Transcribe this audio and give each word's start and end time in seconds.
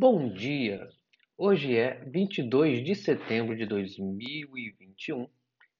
Bom 0.00 0.32
dia! 0.32 0.88
Hoje 1.36 1.76
é 1.76 2.02
22 2.06 2.82
de 2.82 2.94
setembro 2.94 3.54
de 3.54 3.66
2021 3.66 5.28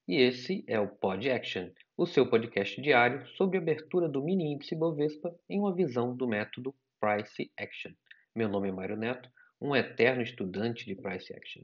e 0.07 0.17
esse 0.17 0.63
é 0.67 0.79
o 0.79 0.87
Pod 0.87 1.27
Action, 1.27 1.71
o 1.97 2.05
seu 2.05 2.29
podcast 2.29 2.79
diário 2.79 3.25
sobre 3.29 3.57
a 3.57 3.61
abertura 3.61 4.07
do 4.07 4.23
mini 4.23 4.53
índice 4.53 4.75
Bovespa 4.75 5.35
em 5.49 5.59
uma 5.59 5.73
visão 5.73 6.15
do 6.15 6.27
método 6.27 6.71
Price 6.99 7.51
Action. 7.57 7.93
Meu 8.35 8.47
nome 8.47 8.69
é 8.69 8.71
Mário 8.71 8.95
Neto, 8.95 9.27
um 9.59 9.75
eterno 9.75 10.21
estudante 10.21 10.85
de 10.85 10.93
Price 10.93 11.33
Action. 11.35 11.63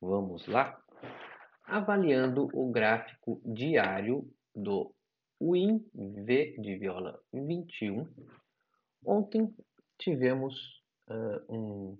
Vamos 0.00 0.46
lá? 0.46 0.80
Avaliando 1.64 2.48
o 2.52 2.70
gráfico 2.70 3.42
diário 3.44 4.32
do 4.54 4.94
WinV 5.40 6.54
de 6.60 6.78
viola 6.78 7.18
21, 7.32 8.06
ontem 9.04 9.52
tivemos 9.98 10.75
uh, 11.08 11.52
um 11.52 11.98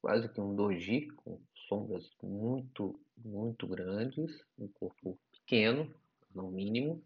quase 0.00 0.28
que 0.32 0.40
um 0.40 0.54
doji 0.54 1.08
com 1.16 1.40
sombras 1.68 2.08
muito 2.22 2.98
muito 3.16 3.66
grandes, 3.66 4.44
um 4.56 4.68
corpo 4.68 5.18
pequeno, 5.32 5.92
no 6.34 6.50
mínimo, 6.50 7.02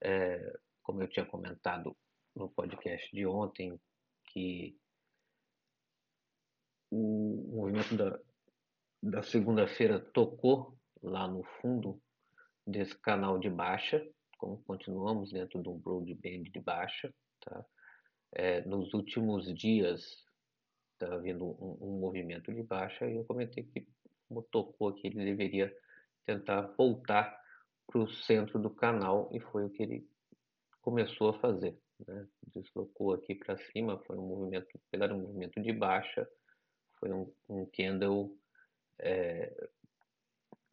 é, 0.00 0.58
como 0.82 1.02
eu 1.02 1.08
tinha 1.08 1.24
comentado 1.24 1.96
no 2.34 2.50
podcast 2.50 3.10
de 3.14 3.26
ontem, 3.26 3.80
que 4.26 4.76
o 6.90 7.50
movimento 7.54 7.96
da, 7.96 8.20
da 9.02 9.22
segunda-feira 9.22 9.98
tocou 9.98 10.76
lá 11.02 11.26
no 11.26 11.42
fundo 11.60 12.00
desse 12.66 12.96
canal 12.98 13.38
de 13.38 13.48
baixa, 13.48 14.06
como 14.38 14.62
continuamos 14.64 15.32
dentro 15.32 15.62
de 15.62 15.68
um 15.68 15.78
broadband 15.78 16.44
de 16.44 16.60
baixa, 16.60 17.12
tá? 17.40 17.64
É, 18.34 18.62
nos 18.66 18.94
últimos 18.94 19.52
dias 19.54 20.24
está 21.02 21.14
havendo 21.14 21.44
um, 21.44 21.78
um, 21.80 21.98
movimento 21.98 22.52
de 22.52 22.62
baixa 22.62 23.06
e 23.06 23.16
eu 23.16 23.24
comentei 23.24 23.64
que 23.64 23.86
tocou 24.50 24.88
aqui 24.88 25.08
ele 25.08 25.24
deveria 25.24 25.74
tentar 26.24 26.62
voltar 26.78 27.38
para 27.86 28.00
o 28.00 28.08
centro 28.08 28.58
do 28.58 28.70
canal 28.70 29.28
e 29.32 29.40
foi 29.40 29.64
o 29.64 29.70
que 29.70 29.82
ele 29.82 30.08
começou 30.80 31.30
a 31.30 31.38
fazer. 31.38 31.76
Né? 32.06 32.26
Deslocou 32.54 33.12
aqui 33.12 33.34
para 33.34 33.58
cima, 33.70 33.98
foi 34.06 34.16
um 34.16 34.26
movimento, 34.26 34.68
de 34.90 35.12
um 35.12 35.18
movimento 35.18 35.60
de 35.60 35.72
baixa, 35.72 36.28
foi 36.98 37.12
um, 37.12 37.30
um 37.48 37.66
candle 37.66 38.36
é, 38.98 39.68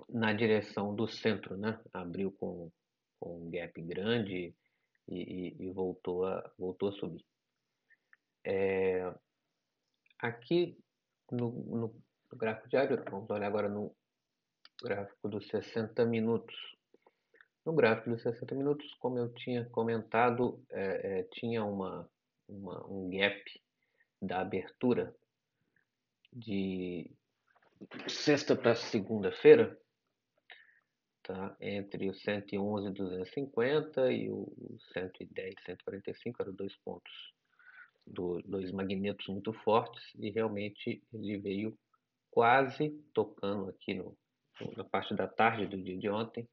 na 0.08 0.32
direção 0.34 0.96
do 0.96 1.08
centro, 1.08 1.58
né? 1.58 1.80
Abriu 1.92 2.32
com, 2.32 2.72
com 3.20 3.46
um 3.46 3.50
gap 3.50 3.82
grande 3.82 4.56
e, 5.08 5.16
e, 5.18 5.56
e 5.60 5.72
voltou, 5.72 6.26
a, 6.26 6.52
voltou 6.58 6.90
a 6.90 6.94
subir. 6.94 7.26
É, 8.46 9.14
aqui 10.20 10.78
no, 11.32 11.52
no, 11.52 12.38
gráfico 12.38 12.70
diário, 12.70 13.04
vamos 13.10 13.30
olhar 13.30 13.48
agora 13.48 13.70
no 13.70 13.96
gráfico 14.84 15.28
dos 15.30 15.48
60 15.48 16.06
minutos. 16.06 16.56
No 17.66 17.74
gráfico 17.74 18.10
dos 18.10 18.22
60 18.22 18.56
minutos, 18.56 18.94
como 18.96 19.18
eu 19.18 19.34
tinha 19.34 19.66
comentado, 19.66 20.64
é, 20.70 21.20
é, 21.20 21.24
tinha 21.32 21.64
uma, 21.64 22.10
uma, 22.48 22.86
um 22.88 23.10
gap 23.10 23.44
da 24.22 24.42
abertura 24.42 25.16
de 26.32 27.10
sexta 28.08 28.56
para 28.56 28.76
segunda-feira, 28.76 29.80
tá? 31.24 31.56
entre 31.62 32.10
o 32.10 32.14
111 32.14 32.88
e 32.88 32.92
250 32.92 34.12
e 34.12 34.30
o 34.30 34.48
110 34.94 35.56
145 35.66 36.42
eram 36.42 36.54
dois 36.54 36.76
pontos, 36.78 37.34
do, 38.06 38.42
dois 38.44 38.72
magnetos 38.72 39.28
muito 39.28 39.54
fortes 39.54 40.04
e 40.16 40.30
realmente 40.30 41.04
ele 41.14 41.38
veio 41.38 41.78
quase 42.32 42.90
tocando 43.14 43.70
aqui 43.70 43.94
no, 43.94 44.18
na 44.76 44.84
parte 44.84 45.14
da 45.16 45.28
tarde 45.28 45.68
do 45.68 45.82
dia 45.82 45.98
de 45.98 46.10
ontem, 46.10 46.48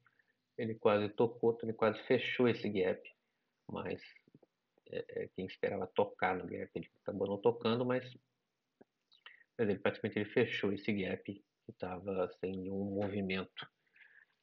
ele 0.56 0.74
quase 0.74 1.08
tocou, 1.10 1.56
ele 1.62 1.72
quase 1.72 1.98
fechou 2.04 2.48
esse 2.48 2.68
gap, 2.68 3.00
mas 3.70 4.00
é, 4.90 5.04
é, 5.08 5.28
quem 5.34 5.46
esperava 5.46 5.86
tocar 5.88 6.36
no 6.36 6.46
gap 6.46 6.70
ele 6.74 6.88
acabou 7.02 7.26
não 7.26 7.38
tocando, 7.38 7.84
mas, 7.84 8.04
mas 9.58 9.68
ele 9.68 9.78
praticamente 9.78 10.18
ele 10.18 10.30
fechou 10.30 10.72
esse 10.72 10.92
gap 10.92 11.24
que 11.24 11.70
estava 11.70 12.30
sem 12.40 12.52
nenhum 12.52 12.84
movimento 12.94 13.68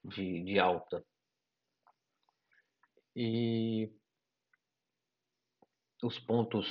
de, 0.03 0.43
de 0.43 0.59
alta. 0.59 1.03
E 3.15 3.91
os 6.03 6.19
pontos 6.19 6.67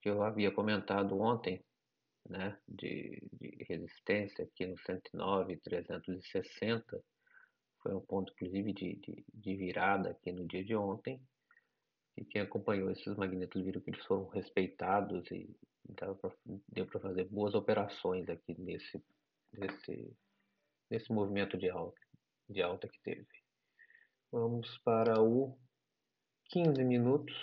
que 0.00 0.08
eu 0.08 0.22
havia 0.22 0.50
comentado 0.50 1.18
ontem, 1.20 1.64
né, 2.28 2.58
de, 2.68 3.22
de 3.32 3.64
resistência 3.68 4.44
aqui 4.44 4.66
no 4.66 4.78
109 4.78 5.56
360, 5.58 7.02
foi 7.82 7.94
um 7.94 8.00
ponto 8.00 8.32
inclusive 8.32 8.72
de, 8.72 8.96
de, 8.96 9.24
de, 9.32 9.56
virada 9.56 10.10
aqui 10.10 10.32
no 10.32 10.46
dia 10.46 10.64
de 10.64 10.74
ontem. 10.74 11.20
E 12.16 12.24
quem 12.24 12.42
acompanhou 12.42 12.90
esses 12.90 13.16
magnetos 13.16 13.62
viram 13.62 13.80
que 13.80 13.90
eles 13.90 14.04
foram 14.04 14.28
respeitados 14.28 15.30
e 15.30 15.48
pra, 15.94 16.14
deu 16.68 16.86
para 16.86 17.00
fazer 17.00 17.24
boas 17.24 17.54
operações 17.54 18.28
aqui 18.28 18.60
nesse, 18.60 19.02
nesse, 19.52 20.12
nesse 20.90 21.12
movimento 21.12 21.56
de 21.56 21.70
alta 21.70 22.08
de 22.48 22.62
alta 22.62 22.88
que 22.88 22.98
teve. 23.02 23.26
Vamos 24.32 24.78
para 24.78 25.20
o 25.20 25.56
15 26.46 26.82
minutos. 26.84 27.34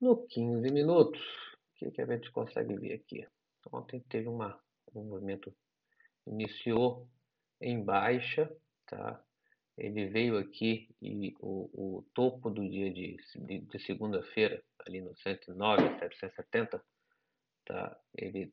No 0.00 0.26
15 0.26 0.70
minutos, 0.70 1.20
o 1.20 1.74
que, 1.76 1.90
que 1.90 2.02
a 2.02 2.06
gente 2.06 2.30
consegue 2.30 2.76
ver 2.76 2.94
aqui? 2.94 3.26
Ontem 3.72 4.00
teve 4.08 4.28
uma, 4.28 4.58
um 4.94 5.04
movimento, 5.04 5.54
iniciou 6.26 7.08
em 7.60 7.82
baixa, 7.82 8.50
tá? 8.86 9.22
Ele 9.76 10.06
veio 10.06 10.38
aqui 10.38 10.88
e 11.02 11.34
o, 11.40 11.98
o 11.98 12.06
topo 12.14 12.50
do 12.50 12.68
dia 12.68 12.92
de, 12.92 13.16
de, 13.36 13.58
de 13.58 13.78
segunda-feira, 13.80 14.62
ali 14.86 15.00
no 15.00 15.14
109, 15.16 15.98
770, 15.98 16.82
tá? 17.64 18.00
Ele 18.14 18.52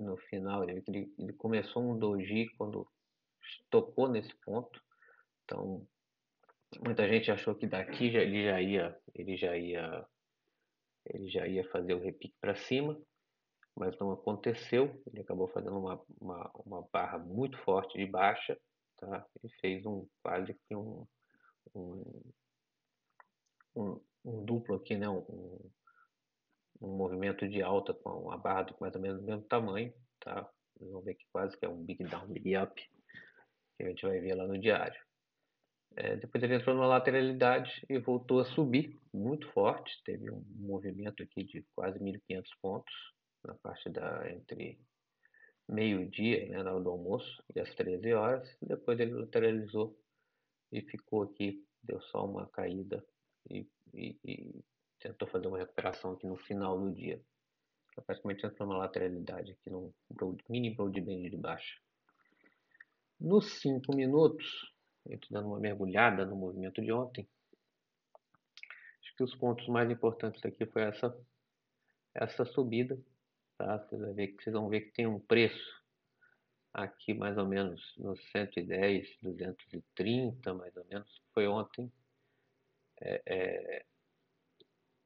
no 0.00 0.16
final, 0.16 0.68
ele, 0.68 0.82
ele 1.18 1.32
começou 1.34 1.82
um 1.82 1.98
doji 1.98 2.48
quando 2.56 2.88
tocou 3.68 4.08
nesse 4.08 4.34
ponto. 4.36 4.82
Então, 5.44 5.86
muita 6.84 7.06
gente 7.08 7.30
achou 7.30 7.54
que 7.54 7.66
daqui 7.66 8.10
já, 8.10 8.20
ele 8.20 8.44
já 8.44 8.60
ia, 8.60 8.98
ele 9.14 9.36
já 9.36 9.56
ia, 9.56 10.06
ele 11.06 11.28
já 11.28 11.46
ia 11.46 11.68
fazer 11.70 11.94
o 11.94 12.02
repique 12.02 12.36
para 12.40 12.54
cima, 12.54 13.00
mas 13.76 13.98
não 13.98 14.12
aconteceu. 14.12 15.02
Ele 15.06 15.20
acabou 15.20 15.48
fazendo 15.48 15.78
uma, 15.78 16.02
uma, 16.20 16.50
uma, 16.66 16.88
barra 16.92 17.18
muito 17.18 17.58
forte 17.58 17.98
de 17.98 18.06
baixa, 18.06 18.58
tá? 18.96 19.26
E 19.42 19.48
fez 19.60 19.84
um 19.86 20.06
quase 20.22 20.54
que 20.54 20.76
um, 20.76 21.06
um, 21.74 22.32
um, 23.74 24.00
um 24.24 24.44
duplo 24.44 24.76
aqui, 24.76 24.96
né? 24.96 25.08
Um, 25.08 25.70
um 26.80 26.96
movimento 26.96 27.46
de 27.48 27.62
alta 27.62 27.92
com 27.92 28.30
a 28.30 28.36
barra 28.36 28.62
do 28.62 28.76
mais 28.80 28.94
ou 28.94 29.00
menos 29.00 29.20
do 29.20 29.26
mesmo 29.26 29.42
tamanho, 29.44 29.92
tá? 30.18 30.50
Vocês 30.76 30.90
vão 30.90 31.02
ver 31.02 31.14
que 31.14 31.26
quase 31.32 31.58
que 31.58 31.64
é 31.64 31.68
um 31.68 31.84
big 31.84 32.04
down, 32.04 32.26
big 32.26 32.56
up 32.56 32.90
que 33.76 33.84
a 33.84 33.88
gente 33.88 34.06
vai 34.06 34.20
ver 34.20 34.34
lá 34.34 34.46
no 34.46 34.58
diário. 34.58 35.00
É, 35.96 36.16
depois 36.16 36.42
ele 36.42 36.54
entrou 36.54 36.74
numa 36.74 36.86
lateralidade 36.86 37.84
e 37.88 37.98
voltou 37.98 38.40
a 38.40 38.44
subir 38.44 38.96
muito 39.12 39.50
forte. 39.52 40.02
Teve 40.04 40.30
um 40.30 40.42
movimento 40.56 41.22
aqui 41.22 41.44
de 41.44 41.64
quase 41.74 41.98
1.500 41.98 42.44
pontos 42.62 42.94
na 43.44 43.54
parte 43.54 43.88
da 43.90 44.30
entre 44.30 44.78
meio-dia, 45.68 46.48
né, 46.48 46.62
na 46.62 46.72
hora 46.72 46.82
do 46.82 46.90
almoço, 46.90 47.42
e 47.54 47.60
às 47.60 47.74
13 47.74 48.12
horas. 48.12 48.56
Depois 48.60 48.98
ele 48.98 49.14
lateralizou 49.14 49.96
e 50.72 50.82
ficou 50.82 51.22
aqui, 51.22 51.64
deu 51.82 52.00
só 52.02 52.24
uma 52.24 52.46
caída 52.48 53.04
e, 53.48 53.66
e, 53.94 54.16
e 54.24 54.64
tentou 54.98 55.28
fazer 55.28 55.48
uma 55.48 55.58
recuperação 55.58 56.12
aqui 56.12 56.26
no 56.26 56.36
final 56.36 56.78
do 56.78 56.92
dia. 56.92 57.20
Praticamente 58.06 58.46
entrou 58.46 58.68
numa 58.68 58.78
lateralidade 58.78 59.52
aqui 59.52 59.68
no 59.68 59.92
mini 60.48 60.74
broadband 60.74 61.28
de 61.28 61.36
baixo. 61.36 61.80
Nos 63.18 63.60
cinco 63.60 63.94
minutos, 63.94 64.72
eu 65.06 65.16
estou 65.16 65.30
dando 65.30 65.48
uma 65.48 65.58
mergulhada 65.58 66.24
no 66.24 66.36
movimento 66.36 66.80
de 66.82 66.92
ontem. 66.92 67.28
Acho 69.02 69.16
que 69.16 69.22
os 69.22 69.34
pontos 69.34 69.66
mais 69.68 69.90
importantes 69.90 70.44
aqui 70.44 70.66
foi 70.66 70.82
essa, 70.82 71.16
essa 72.14 72.44
subida. 72.44 72.98
Tá? 73.56 73.78
Vocês, 73.78 74.00
vão 74.00 74.14
ver, 74.14 74.36
vocês 74.38 74.54
vão 74.54 74.68
ver 74.68 74.80
que 74.82 74.92
tem 74.92 75.06
um 75.06 75.20
preço 75.20 75.80
aqui 76.72 77.12
mais 77.14 77.36
ou 77.36 77.46
menos 77.46 77.94
nos 77.96 78.20
110, 78.30 79.18
230 79.22 80.54
mais 80.54 80.76
ou 80.76 80.84
menos, 80.86 81.22
foi 81.34 81.46
ontem. 81.48 81.90
É, 83.00 83.22
é, 83.26 83.86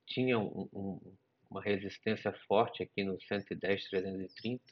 tinha 0.06 0.38
um, 0.38 0.68
um, 0.72 1.16
uma 1.48 1.62
resistência 1.62 2.32
forte 2.46 2.82
aqui 2.82 3.04
no 3.04 3.20
110, 3.20 3.88
330 3.88 4.62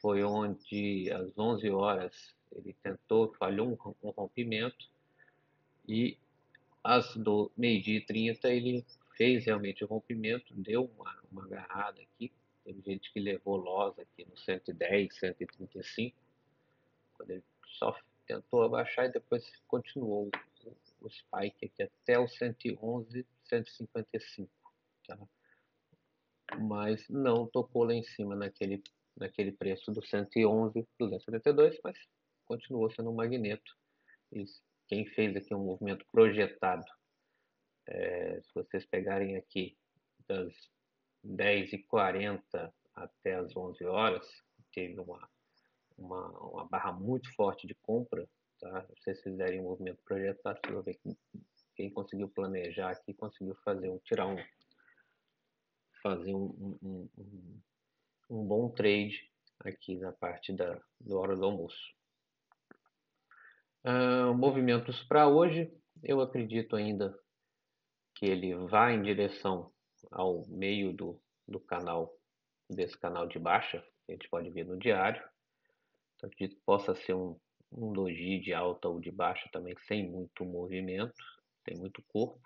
foi 0.00 0.24
onde 0.24 1.08
às 1.12 1.38
11 1.38 1.70
horas 1.70 2.34
ele 2.54 2.74
tentou, 2.82 3.32
falhou 3.34 3.68
um, 3.68 4.08
um 4.08 4.10
rompimento 4.10 4.90
e 5.86 6.16
às 6.82 7.14
do 7.16 7.50
meio-dia 7.56 7.98
e 7.98 8.04
30 8.04 8.48
ele 8.48 8.84
fez 9.16 9.44
realmente 9.44 9.84
o 9.84 9.86
rompimento, 9.86 10.54
deu 10.54 10.90
uma, 10.96 11.22
uma 11.30 11.44
agarrada 11.44 12.00
aqui. 12.00 12.32
Teve 12.64 12.80
gente 12.82 13.12
que 13.12 13.20
levou 13.20 13.56
loss 13.56 13.98
aqui 13.98 14.24
no 14.24 14.36
110, 14.36 15.16
135, 15.16 16.16
quando 17.14 17.30
ele 17.30 17.44
só 17.66 17.96
tentou 18.26 18.62
abaixar 18.62 19.06
e 19.06 19.12
depois 19.12 19.44
continuou 19.66 20.30
o, 20.64 20.76
o 21.00 21.10
spike 21.10 21.66
aqui 21.66 21.82
até 21.82 22.18
o 22.18 22.28
111, 22.28 23.26
155, 23.44 24.50
tá? 25.06 25.18
Mas 26.60 27.08
não 27.08 27.46
tocou 27.46 27.84
lá 27.84 27.94
em 27.94 28.04
cima 28.04 28.36
naquele, 28.36 28.82
naquele 29.16 29.52
preço 29.52 29.90
do 29.90 30.04
111, 30.04 30.86
272, 30.98 31.80
mas 31.82 31.98
continuou 32.52 32.90
sendo 32.90 33.10
um 33.10 33.14
magneto. 33.14 33.74
E 34.30 34.44
quem 34.86 35.06
fez 35.06 35.34
aqui 35.34 35.54
um 35.54 35.64
movimento 35.64 36.04
projetado, 36.12 36.84
é, 37.88 38.42
se 38.42 38.54
vocês 38.54 38.84
pegarem 38.84 39.36
aqui 39.36 39.74
das 40.28 40.52
10h40 41.24 42.72
até 42.94 43.36
as 43.36 43.56
11 43.56 43.84
horas, 43.86 44.26
teve 44.70 45.00
uma, 45.00 45.26
uma, 45.96 46.28
uma 46.40 46.64
barra 46.66 46.92
muito 46.92 47.34
forte 47.34 47.66
de 47.66 47.74
compra. 47.76 48.28
Tá? 48.60 48.86
Se 48.86 49.02
vocês 49.02 49.22
fizerem 49.22 49.60
um 49.60 49.64
movimento 49.64 50.02
projetado, 50.04 50.60
vocês 50.60 50.74
vão 50.74 50.82
ver 50.82 50.94
que 50.96 51.16
quem 51.74 51.90
conseguiu 51.90 52.28
planejar 52.28 52.90
aqui 52.90 53.14
conseguiu 53.14 53.54
fazer 53.64 53.88
um, 53.88 53.98
tirar 54.00 54.26
um, 54.26 54.36
fazer 56.02 56.34
um, 56.34 56.78
um, 56.82 57.08
um, 57.16 57.60
um 58.28 58.44
bom 58.44 58.68
trade 58.68 59.32
aqui 59.60 59.96
na 59.96 60.12
parte 60.12 60.52
da, 60.52 60.78
do 61.00 61.18
hora 61.18 61.34
do 61.34 61.46
almoço. 61.46 61.94
Uh, 63.84 64.32
movimentos 64.34 65.02
para 65.04 65.26
hoje, 65.26 65.72
eu 66.02 66.20
acredito 66.20 66.76
ainda 66.76 67.18
que 68.14 68.26
ele 68.26 68.54
vai 68.68 68.94
em 68.94 69.02
direção 69.02 69.72
ao 70.10 70.46
meio 70.48 70.92
do, 70.92 71.20
do 71.48 71.58
canal, 71.58 72.12
desse 72.70 72.96
canal 72.98 73.26
de 73.26 73.38
baixa, 73.38 73.84
a 74.08 74.12
gente 74.12 74.28
pode 74.28 74.50
ver 74.50 74.64
no 74.64 74.78
diário. 74.78 75.22
Acredito 76.22 76.54
que 76.54 76.62
possa 76.64 76.94
ser 76.94 77.14
um, 77.14 77.36
um 77.72 77.92
doji 77.92 78.38
de 78.38 78.54
alta 78.54 78.88
ou 78.88 79.00
de 79.00 79.10
baixa 79.10 79.48
também, 79.52 79.74
sem 79.88 80.08
muito 80.08 80.44
movimento, 80.44 81.14
tem 81.64 81.76
muito 81.76 82.00
corpo, 82.06 82.40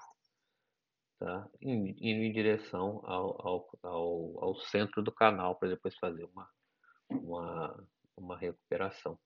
tá? 1.19 1.47
indo 1.61 1.99
em 2.01 2.33
direção 2.33 3.03
ao, 3.05 3.47
ao, 3.47 3.79
ao, 3.83 4.45
ao 4.45 4.57
centro 4.57 5.03
do 5.03 5.13
canal 5.13 5.57
para 5.57 5.69
depois 5.69 5.95
fazer 5.99 6.25
uma, 6.25 6.49
uma, 7.11 7.89
uma 8.17 8.39
recuperação. 8.39 9.19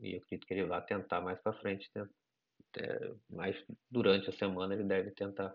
E 0.00 0.14
eu 0.14 0.18
acredito 0.18 0.46
que 0.46 0.54
ele 0.54 0.64
vai 0.66 0.84
tentar 0.84 1.20
mais 1.20 1.40
para 1.40 1.52
frente, 1.52 1.90
né? 1.94 2.08
é, 2.78 3.12
durante 3.90 4.30
a 4.30 4.32
semana 4.32 4.74
ele 4.74 4.84
deve 4.84 5.10
tentar 5.10 5.54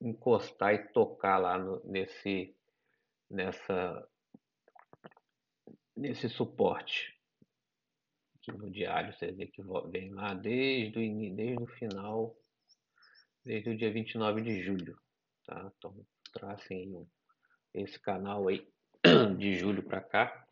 encostar 0.00 0.74
e 0.74 0.88
tocar 0.88 1.38
lá 1.38 1.58
no, 1.58 1.82
nesse 1.84 2.54
nessa 3.30 4.06
nesse 5.96 6.28
suporte 6.28 7.16
aqui 8.36 8.52
no 8.52 8.70
diário 8.70 9.14
você 9.14 9.30
vê 9.32 9.46
que 9.46 9.62
vem 9.90 10.12
lá 10.12 10.34
desde 10.34 10.98
o, 10.98 11.36
desde 11.36 11.62
o 11.62 11.66
final 11.66 12.36
desde 13.44 13.70
o 13.70 13.76
dia 13.76 13.92
29 13.92 14.42
de 14.42 14.62
julho 14.62 14.98
tá 15.46 15.72
então 15.78 15.94
tracem 16.32 17.08
esse 17.72 17.98
canal 18.00 18.48
aí 18.48 18.68
de 19.38 19.54
julho 19.54 19.82
para 19.82 20.00
cá 20.00 20.46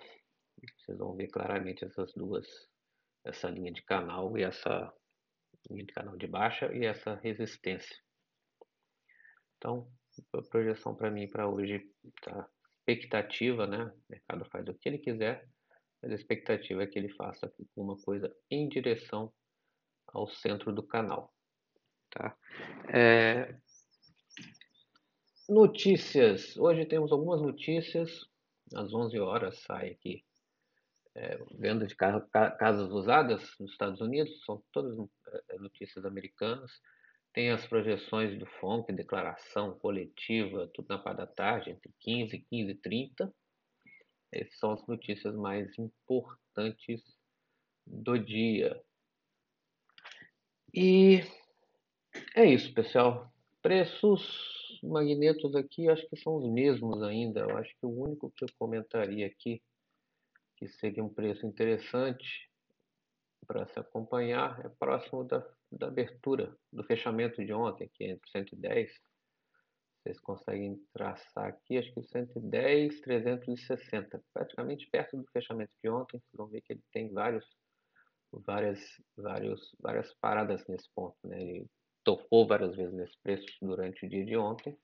vocês 0.79 0.99
vão 0.99 1.15
ver 1.15 1.29
claramente 1.29 1.85
essas 1.85 2.13
duas 2.15 2.47
essa 3.25 3.51
linha 3.51 3.73
de 3.73 3.83
canal 3.83 4.37
e 4.39 4.43
essa 4.43 4.93
linha 5.69 5.85
de 5.85 5.93
canal 5.93 6.17
de 6.17 6.27
baixa 6.27 6.73
e 6.75 6.85
essa 6.85 7.15
resistência 7.17 7.97
então, 9.61 9.87
a 10.33 10.43
projeção 10.43 10.95
para 10.95 11.11
mim 11.11 11.29
para 11.29 11.47
hoje 11.47 11.87
tá 12.23 12.49
expectativa, 12.79 13.67
né? 13.67 13.85
O 13.85 14.03
mercado 14.09 14.45
faz 14.47 14.67
o 14.67 14.75
que 14.75 14.89
ele 14.89 14.99
quiser, 14.99 15.47
mas 16.03 16.13
a 16.13 16.15
expectativa 16.15 16.83
é 16.83 16.87
que 16.87 16.99
ele 16.99 17.11
faça 17.11 17.53
alguma 17.77 17.95
coisa 18.01 18.35
em 18.51 18.67
direção 18.71 19.31
ao 20.09 20.27
centro 20.29 20.73
do 20.73 20.83
canal, 20.83 21.31
tá? 22.09 22.35
É... 22.89 23.55
Notícias. 25.47 26.57
Hoje 26.57 26.87
temos 26.87 27.13
algumas 27.13 27.43
notícias. 27.43 28.27
Às 28.75 28.95
11 28.95 29.19
horas 29.19 29.59
sai 29.59 29.91
aqui 29.91 30.25
é, 31.15 31.39
venda 31.59 31.87
de 31.87 31.95
casas 31.95 32.91
usadas 32.91 33.43
nos 33.59 33.73
Estados 33.73 34.01
Unidos. 34.01 34.45
São 34.45 34.63
todas 34.73 34.97
é, 35.49 35.59
notícias 35.59 36.05
americanas. 36.05 36.71
Tem 37.33 37.51
as 37.51 37.65
projeções 37.67 38.39
do 38.39 38.47
FONC, 38.47 38.93
declaração 38.93 39.79
coletiva, 39.79 40.69
tudo 40.75 40.89
na 40.89 40.99
parte 40.99 41.19
da 41.19 41.27
tarde, 41.27 41.71
entre 41.71 41.93
15 42.01 42.37
e 42.37 42.41
15 42.41 42.71
e 42.71 42.75
30. 42.75 43.35
Essas 44.33 44.59
são 44.59 44.73
as 44.73 44.87
notícias 44.87 45.35
mais 45.35 45.79
importantes 45.79 47.03
do 47.87 48.19
dia. 48.19 48.81
E 50.73 51.21
é 52.35 52.45
isso, 52.45 52.73
pessoal. 52.73 53.33
Preços 53.63 54.79
magnetos 54.83 55.55
aqui, 55.55 55.89
acho 55.89 56.09
que 56.09 56.17
são 56.17 56.37
os 56.37 56.51
mesmos 56.51 57.03
ainda. 57.03 57.41
Eu 57.41 57.57
acho 57.57 57.71
que 57.79 57.87
o 57.87 57.91
único 57.91 58.31
que 58.31 58.45
eu 58.45 58.49
comentaria 58.59 59.27
aqui, 59.27 59.63
que 60.61 60.69
seria 60.69 61.03
um 61.03 61.13
preço 61.13 61.45
interessante 61.45 62.49
para 63.47 63.67
se 63.67 63.81
acompanhar, 63.81 64.65
é 64.65 64.69
próximo 64.69 65.25
da 65.25 65.45
da 65.71 65.87
abertura, 65.87 66.57
do 66.73 66.83
fechamento 66.85 67.45
de 67.45 67.53
ontem, 67.53 67.85
aqui 67.85 68.05
entre 68.05 68.29
110, 68.31 68.91
vocês 70.03 70.19
conseguem 70.19 70.77
traçar 70.93 71.47
aqui, 71.47 71.79
acho 71.79 71.93
que 71.93 72.03
110, 72.03 73.01
360, 73.01 74.23
praticamente 74.33 74.89
perto 74.91 75.17
do 75.17 75.27
fechamento 75.31 75.73
de 75.83 75.91
ontem, 75.91 76.19
vocês 76.19 76.35
vão 76.35 76.49
ver 76.49 76.63
que 76.63 76.73
ele 76.73 76.83
tem 76.91 77.13
vários, 77.13 77.47
várias, 78.33 78.81
vários, 79.17 79.77
várias 79.79 80.13
paradas 80.15 80.67
nesse 80.67 80.89
ponto, 80.95 81.17
né? 81.25 81.41
ele 81.41 81.67
tocou 82.03 82.47
várias 82.47 82.75
vezes 82.75 82.95
nesse 82.95 83.17
preço 83.23 83.47
durante 83.63 84.07
o 84.07 84.09
dia 84.09 84.25
de 84.25 84.37
ontem, 84.37 84.77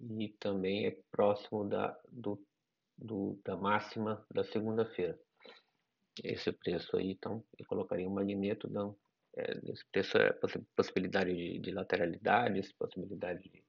e 0.00 0.28
também 0.40 0.86
é 0.86 0.98
próximo 1.10 1.68
da, 1.68 1.98
do, 2.08 2.42
do 3.00 3.40
da 3.44 3.56
máxima 3.56 4.24
da 4.32 4.44
segunda-feira. 4.44 5.18
Esse 6.22 6.52
preço 6.52 6.96
aí, 6.96 7.12
então, 7.12 7.42
eu 7.58 7.64
colocaria 7.66 8.06
um 8.06 8.12
magneto 8.12 8.68
dando 8.68 8.96
é, 9.36 9.52
essa 9.94 10.38
possibilidade 10.76 11.34
de, 11.34 11.58
de 11.58 11.70
lateralidades, 11.70 12.72
possibilidade 12.72 13.42
de, 13.48 13.64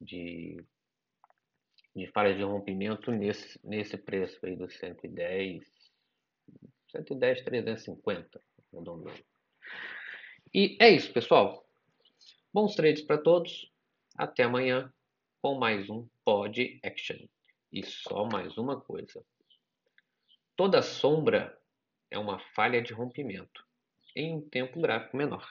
de, 0.00 0.64
de 1.94 2.06
falha 2.08 2.34
de 2.34 2.42
rompimento 2.42 3.12
nesse, 3.12 3.60
nesse 3.62 3.96
preço 3.96 4.38
aí 4.44 4.56
dos 4.56 4.76
110, 4.78 5.64
110, 6.90 7.42
350, 7.42 8.40
E 10.54 10.76
é 10.80 10.90
isso, 10.90 11.12
pessoal. 11.12 11.64
Bons 12.52 12.74
trades 12.74 13.02
para 13.02 13.18
todos. 13.18 13.70
Até 14.16 14.42
amanhã 14.42 14.92
com 15.40 15.58
mais 15.58 15.88
um 15.88 16.08
Pod 16.24 16.80
Action. 16.82 17.28
E 17.72 17.84
só 17.84 18.24
mais 18.24 18.56
uma 18.56 18.80
coisa. 18.80 19.24
Toda 20.56 20.82
sombra 20.82 21.56
é 22.10 22.18
uma 22.18 22.38
falha 22.54 22.82
de 22.82 22.92
rompimento 22.92 23.64
em 24.16 24.34
um 24.36 24.48
tempo 24.48 24.80
gráfico 24.80 25.16
menor. 25.16 25.46